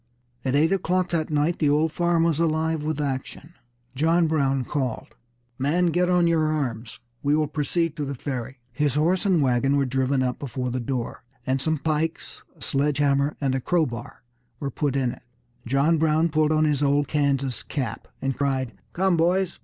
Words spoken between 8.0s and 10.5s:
the Ferry." His horse and wagon were driven up